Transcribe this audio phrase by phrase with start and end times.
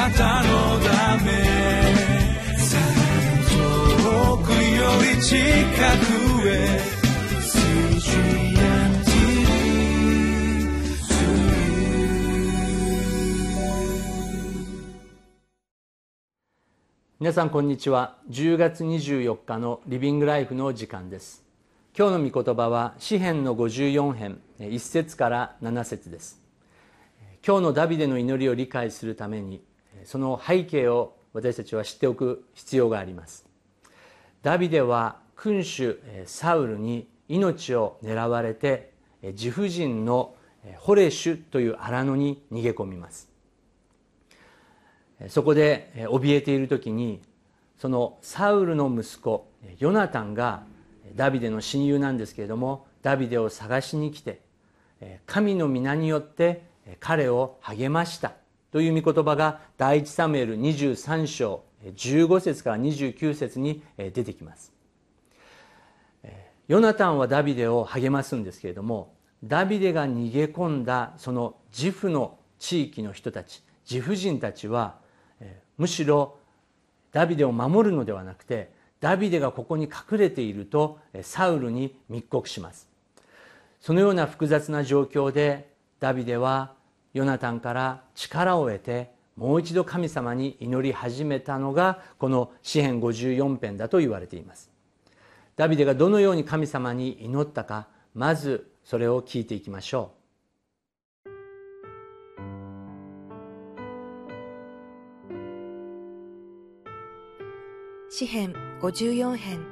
[0.00, 1.30] なたのため
[3.50, 4.56] 遠くよ
[5.14, 6.80] り近くへ
[17.18, 18.16] 皆さんこんにちは。
[18.30, 21.44] 10月24日のリビングライフの時間です。
[21.94, 26.40] 今日の御言葉は詩編の54編1節から7節です。
[27.46, 29.62] 今日のダビデの祈りを理解するために
[30.04, 33.46] その背景を私たちは知っておく必要があります。
[34.42, 38.92] ダビデは君主サウルに命を狙われて
[39.22, 40.34] 自婦人の
[40.76, 43.28] ホレシュという荒野に逃げ込みます。
[45.28, 47.20] そこで怯えている時に
[47.78, 50.64] そのサウルの息子ヨナタンが
[51.14, 54.40] ダビデの親友なんですけれどもダビデを探しに来て
[55.26, 56.62] 神の皆によって
[57.00, 58.32] 彼を励ました。
[58.72, 64.72] という御言葉が第一サムエル23章15節から29節に出てきます。
[66.68, 74.94] ヨナタンはダビデを励ますんですけれどもダビデが逃げ込んだその自負の地域の人たち自負人たちは
[75.78, 76.38] むしろ
[77.10, 82.88] ダビデを守るのではなくてダビデがここに隠れているとサウルに密告します。
[83.80, 86.74] そのような複雑な状況でダビデは
[87.12, 94.70] ヨナタンから力を得てもう一度神様に祈り始めたのがこの詩編54編だと言われています。
[95.56, 100.20] ダビデがどのように神様に祈ったかまずそれを聞いていきましょう。
[108.12, 109.64] 詩編54編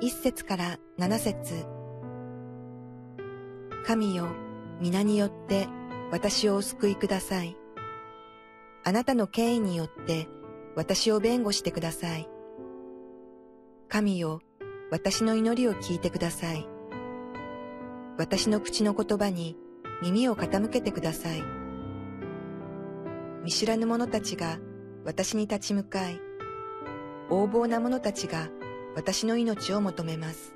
[0.00, 1.66] 1節から7節。
[3.84, 4.28] 神よ
[4.80, 5.68] 皆によって
[6.12, 7.56] 私をお救いください。
[8.84, 10.28] あなたの権威によって
[10.76, 12.28] 私を弁護してください。
[13.88, 14.42] 神よ
[14.90, 16.68] 私の祈りを聞いてください。
[18.18, 19.56] 私の口の言葉に
[20.02, 21.42] 耳を傾けてください。
[23.42, 24.58] 見知らぬ者たちが
[25.06, 26.20] 私に立ち向かい。
[27.30, 28.50] 横暴な者たちが
[28.94, 30.52] 私の命を求めます。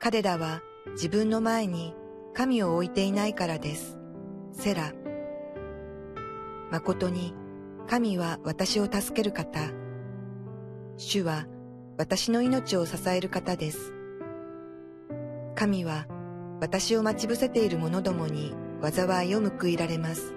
[0.00, 0.62] 彼らは
[0.94, 1.94] 自分の前に
[2.34, 3.99] 神を置いていないからです。
[4.52, 4.92] セラ。
[6.70, 7.34] 誠に
[7.86, 9.60] 神は私を助ける方。
[10.96, 11.46] 主は
[11.98, 13.92] 私の命を支える方です。
[15.54, 16.06] 神は
[16.60, 20.34] 私を待ち伏せている者どもに災いを報いられます。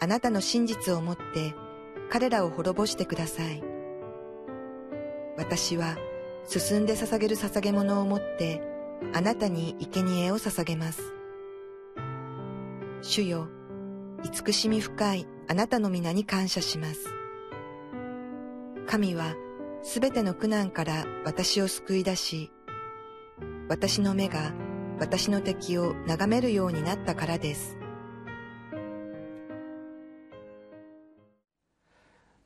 [0.00, 1.54] あなたの真実をもって
[2.10, 3.62] 彼らを滅ぼしてください。
[5.36, 5.96] 私は
[6.46, 8.60] 進んで捧げる捧げ物を持って
[9.14, 11.13] あなたに生贄を捧げます。
[13.06, 13.48] 主よ、
[14.22, 17.10] 慈しみ深いあなたの皆に感謝します。
[18.86, 19.34] 神は
[19.82, 22.50] すべての苦難から私を救い出し、
[23.68, 24.54] 私の目が
[24.98, 27.76] 私の敵を眺めるようになったからです。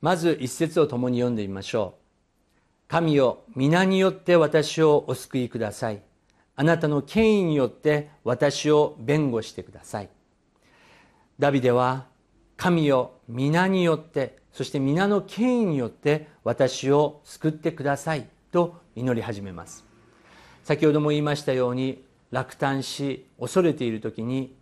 [0.01, 6.01] まず一節を共に読んでみましょう神よ皆によって私をお救いください
[6.55, 10.09] あなたの権威によって私を弁護してください
[11.39, 12.05] ダビデは
[12.57, 19.85] 神よ皆によってそして皆の権威によって私を救ってくださいと祈り始めます。
[20.65, 24.53] 先ほども言いましたように落胆し恐れている時に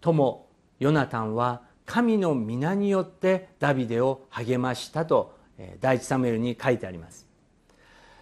[0.00, 0.46] 友
[0.78, 5.36] ヨナタンは神の皆によってダビデを励ましたと
[5.80, 7.26] 第一サムエルに書いてあります。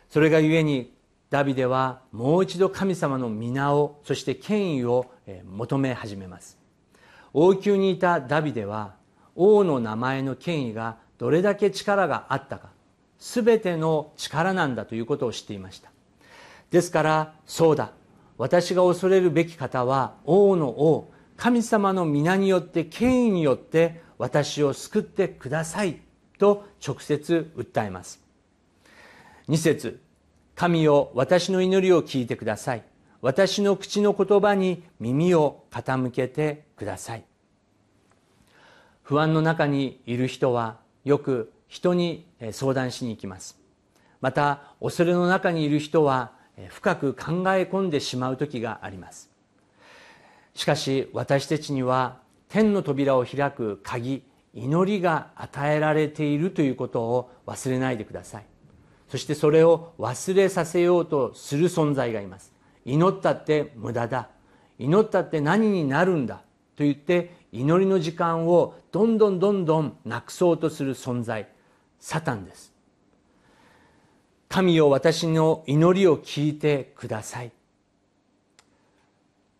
[0.08, 0.94] それがゆえに
[1.28, 5.10] ダビデはもう一度神様の皆をそして権威を
[5.44, 6.57] 求め始めます。
[7.32, 8.94] 王宮にいたダビデは
[9.34, 12.70] 王の名前の権威がどれだけ力があったか
[13.18, 15.90] 全ての力なんだということを知っていました。
[16.70, 17.92] ですからそうだ。
[18.36, 26.00] 私が恐れるべき方は王の王神様の皆によって権威によって私を救ってください
[26.38, 28.20] と直接訴えます。
[29.48, 30.00] 2節
[30.54, 32.82] 神よ私の祈りを聞いてください。
[33.20, 37.25] 私の口の言葉に耳を傾けてください。
[39.03, 43.59] 不安の中にいる人はよく人に相談しに行きます。
[44.20, 46.32] また恐れの中にいる人は
[46.69, 47.25] 深く考
[47.55, 49.31] え込んでしまう時があります。
[50.55, 52.19] しかし私たちには
[52.49, 54.23] 天の扉を開く鍵
[54.55, 58.44] 祈りが与えられているということを忘れないでください。
[59.09, 62.53] そしてそれを忘れさせようとする存在がいます。
[62.88, 64.29] 祈ったって無駄だ。
[64.79, 66.37] 祈ったって何になるんだ？
[66.75, 71.49] と言って祈りの時間をどんどんどんどんなくそうとする存在。
[72.00, 72.73] サタンです。
[74.49, 77.52] 神よ私の祈りを聞いてください。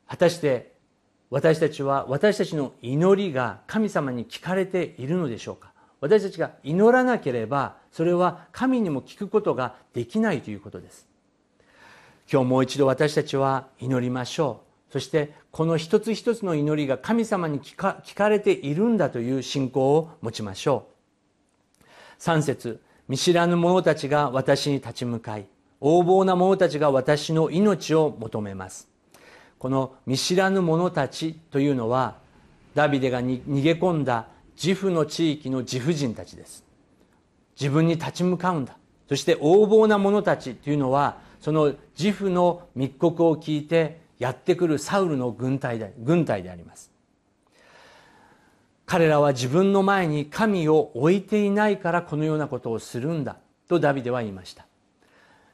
[0.07, 0.73] 果たして
[1.29, 5.73] 私たちは私たちの祈りが神様に聞かれているのでしょうか？
[6.01, 11.07] 私たちが祈らなければそれは神にも聞くことができないということです。
[12.31, 14.61] 今日もう一度私たちは祈りましょ
[14.91, 14.93] う。
[14.93, 20.89] そしてこの一つ一つの祈りが神様に聞か聞かれているんだという信仰を持ちましょ
[21.81, 21.85] う。
[22.21, 25.47] 3節見知らぬ者たちが私に立ち向かい
[25.81, 28.89] 横暴な者たちが私の命を求めます。
[29.59, 32.19] この見知らぬ者たちというのは
[32.75, 34.27] ダビデが逃げ込んだ
[34.63, 36.63] 自負の地域の自負人たちです。
[37.59, 38.77] 自分に立ち向かうんだ。
[39.09, 46.91] そして横暴な者たちというのはその自負の密告を聞いてやってくるサウルの軍隊で軍隊であります。
[48.87, 53.37] 彼らは自分の前に神を置いていないからこのようなことをするんだ
[53.69, 54.67] とダビデは言いました。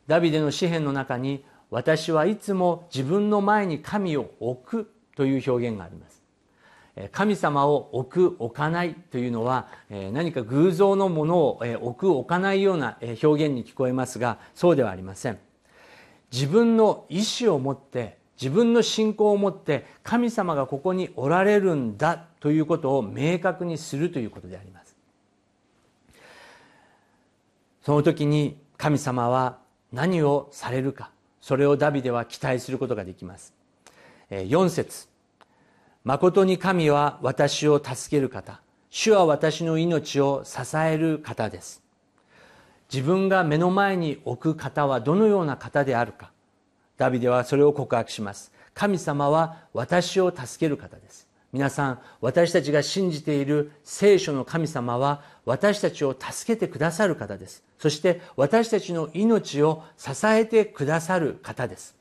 [0.07, 6.23] ダビデの詩篇の中に私はいつも自分の前に神を置くという表現があります。
[7.11, 9.67] 神様を置く置かないというのは
[10.13, 15.39] 何か偶像のものを置く置かないような表現に聞こえますがそうではありません。
[16.35, 24.97] 自分の意志を持って自分の信仰を持って神様がここにおられるんだということを明確にするということであります。
[27.85, 29.59] その時に神様は
[29.93, 33.55] 何をされるかそれをダビデは期待することができます。
[34.29, 35.07] 4節。
[36.03, 38.61] 誠に神は私を助ける方。
[38.91, 41.84] 主は私の命を支える方です。
[42.95, 46.31] 自分が目の前に置く方はどのような方であるか。
[46.97, 48.53] ダビデはそれを告白します。
[48.73, 51.27] 神様は私を助ける方です。
[51.53, 57.65] 皆さん私たちが信じている聖書の神様は私たちを助けてくださる方です。
[57.81, 61.97] そして私たちの命を支えてくださる方です。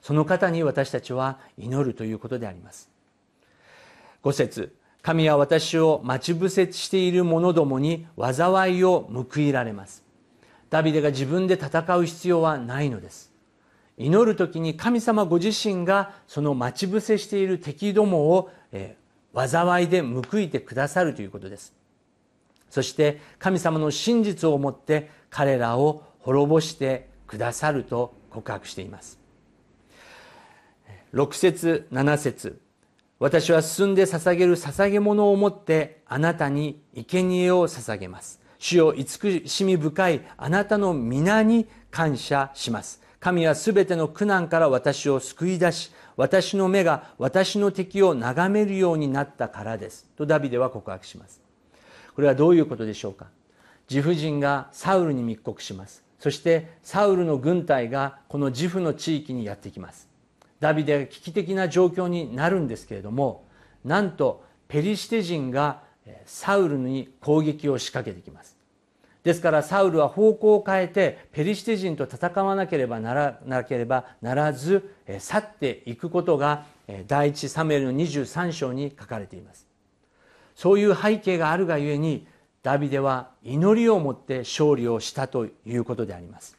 [0.00, 2.88] その方に私たちは祈るということであります。
[4.22, 4.76] 5節。
[5.02, 10.03] 神は私を待ち伏せしている者どもに災いを報いられます。
[10.70, 13.32] ダビデが自分で戦う必要はないのです。
[13.96, 21.72] 祈る時に神様ご自身がその待ち伏せしている敵どもをえー、災いで報いてくださるということです。
[22.68, 29.18] そして神様の真実をもって彼らを滅ぼしてくださると告白しています。
[31.14, 32.60] 6節7節。
[33.20, 38.40] 私は進んで捧げる捧げ物を持ってあなたに生贄を捧げます。
[38.58, 43.02] 主よ慈しみ深いあなたの皆に感謝します。
[43.20, 50.06] 神はすべての苦難から私を救い出し私の目が私の敵を眺めるようになったからです。
[50.16, 51.40] とダビデは告白します。
[52.14, 53.26] これはどういうことでしょうか？
[53.88, 56.04] 自負人がサウルに密告します。
[56.20, 60.08] そしてサウルの軍隊がこの自負の地域にやってきます。
[60.60, 63.46] ダビデが危機的な状況になるんですけれども
[63.84, 65.82] なんとペリシテ人が
[66.26, 68.56] サウルに攻撃を仕掛けてきます。
[69.22, 76.66] ですからサウルは方向を変えてペリシテ人と戦わなければならなければならず去っていくことが
[77.06, 79.66] 第一サムエルの23章に書かれています。
[80.54, 82.26] そういう背景があるがゆえに
[82.62, 86.58] ダビデは祈りをもって勝利をしたということであります。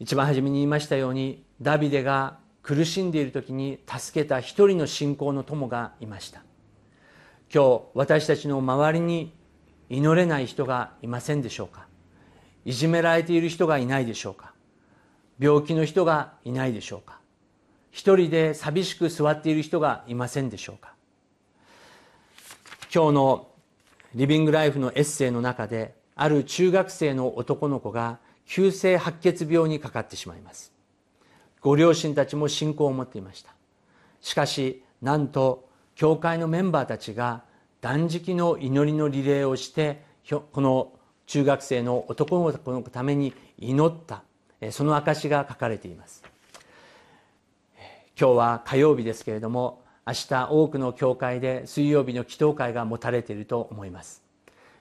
[0.00, 6.42] 一番初めに言いましたようにダビデが苦しんでいる時に助けた一人の信仰の友がいました。
[7.54, 9.32] 今日私たちの周りに
[9.88, 11.86] 祈れない人がいませんでしょうか？
[12.64, 14.52] いじめられている人がいないでしょうか？
[15.38, 17.20] 病気の人がいないでしょうか？
[17.92, 20.94] 一人で寂しく座っている人がいませんでしょうか？
[22.92, 23.48] 今日の
[24.16, 30.72] リビングライフのエッセイの中である中学生の男の子が急性白血病にかかってしまいます。
[31.60, 33.54] ご両親たちも信仰を持っていました。
[34.20, 37.42] しかしなんと教会のメンバーたちが
[37.80, 40.92] 断食の祈りのリレーをしてこの
[41.26, 44.22] 中学生の男の子のために祈った。
[44.70, 46.22] その証が書かれています。
[48.18, 54.22] 今日は火曜日ですけれども明日多くの教会で水曜日の祈祷会が持たれていると思います。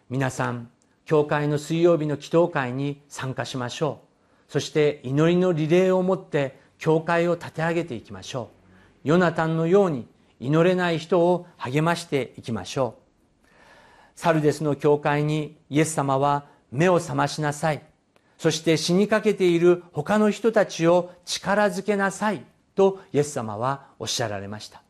[0.09, 0.69] 皆さん
[1.05, 3.99] 教会の水曜日の祈祷会に参加しましょ
[4.49, 4.51] う。
[4.51, 8.49] そして祈りのリレーを持って教会を立て上げていきましょ
[9.03, 9.09] う。
[9.09, 10.07] ヨナタンのように
[10.43, 13.47] 祈れない人を励ましていきましょう。
[14.15, 17.81] サルデスの教会にイエス様は目を覚ましなさい。
[18.37, 22.43] そして死にかけている他の人たちを力づけなさい。
[22.75, 24.81] とイエス様はおっしゃられました。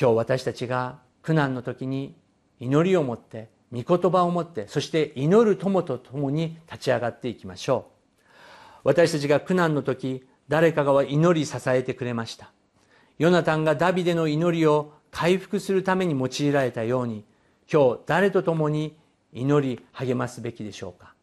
[0.00, 2.14] 今日私たちが苦難の時に
[2.60, 7.92] 祈りを持って御言葉を持ってそして祈る友と共に立ち上がっていきましょう。
[8.84, 12.52] 私たちが苦難の時誰かが祈り支えてくれました。
[13.18, 17.24] ヨナタンがダビデの祈りを回復するために用いられたように
[17.70, 18.96] 今日誰と共に
[19.32, 21.14] 祈り励ますべきでしょうか？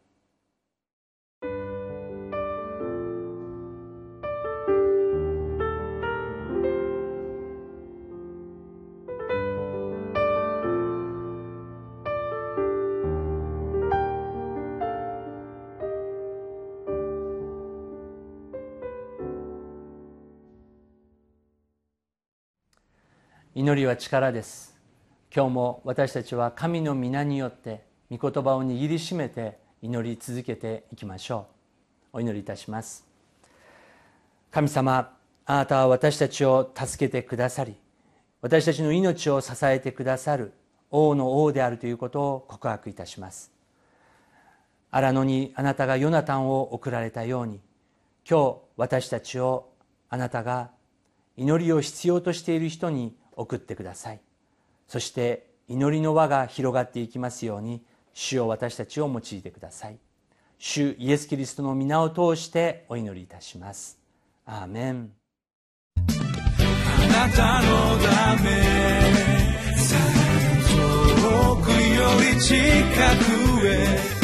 [23.52, 24.78] 祈りは力です。
[25.34, 31.48] 今日も私たちは神の皆によって御言葉を握りしめて祈り続けていきましょ
[32.12, 32.18] う。
[32.18, 33.04] お祈りいたします。
[34.52, 35.16] 神様
[35.46, 37.74] あなたは私たちを助けてくださり
[38.40, 40.52] 私たちの命を支えてくださる
[40.92, 43.50] 王の王であるということを告白いたします。
[44.92, 47.58] 荒野にあなたがヨナタンを送られたように
[48.24, 49.70] 今日私たちを
[50.08, 50.70] あなたが
[51.36, 54.20] 祈りを必要としている人に送ってください。
[54.88, 57.82] そして祈りの輪が広がっていきますように
[58.12, 59.98] 主を私たちを用いてください。
[60.58, 63.98] 主イエス・キリストの皆を通してお祈りいたします。
[64.44, 65.12] アーメン。
[65.96, 66.02] あ
[67.06, 68.50] なたのため
[70.68, 71.74] 遠くよ
[72.34, 72.56] り近
[73.60, 74.19] くへ